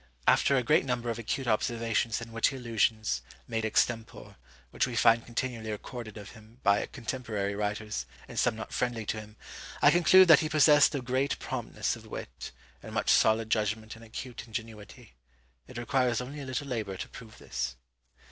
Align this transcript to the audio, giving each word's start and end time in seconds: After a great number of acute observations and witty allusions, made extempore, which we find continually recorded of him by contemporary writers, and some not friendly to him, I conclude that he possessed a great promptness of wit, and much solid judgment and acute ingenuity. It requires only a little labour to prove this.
After 0.25 0.57
a 0.57 0.63
great 0.63 0.83
number 0.83 1.11
of 1.11 1.19
acute 1.19 1.45
observations 1.45 2.21
and 2.21 2.33
witty 2.33 2.55
allusions, 2.55 3.21
made 3.47 3.63
extempore, 3.63 4.35
which 4.71 4.87
we 4.87 4.95
find 4.95 5.23
continually 5.23 5.69
recorded 5.69 6.17
of 6.17 6.31
him 6.31 6.59
by 6.63 6.83
contemporary 6.87 7.53
writers, 7.53 8.07
and 8.27 8.39
some 8.39 8.55
not 8.55 8.73
friendly 8.73 9.05
to 9.05 9.19
him, 9.19 9.35
I 9.79 9.91
conclude 9.91 10.27
that 10.29 10.39
he 10.39 10.49
possessed 10.49 10.95
a 10.95 11.03
great 11.03 11.37
promptness 11.37 11.95
of 11.95 12.07
wit, 12.07 12.49
and 12.81 12.95
much 12.95 13.11
solid 13.11 13.51
judgment 13.51 13.95
and 13.95 14.03
acute 14.03 14.47
ingenuity. 14.47 15.13
It 15.67 15.77
requires 15.77 16.19
only 16.19 16.39
a 16.39 16.45
little 16.45 16.65
labour 16.67 16.97
to 16.97 17.07
prove 17.07 17.37
this. 17.37 17.75